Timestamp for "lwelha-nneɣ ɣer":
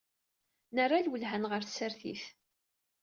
1.05-1.63